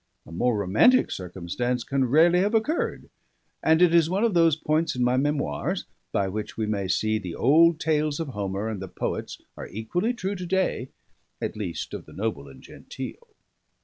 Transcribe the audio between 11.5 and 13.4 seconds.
least, of the noble and genteel.